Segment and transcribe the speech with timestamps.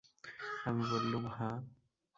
[0.65, 1.55] আমি বললুম, হাঁ।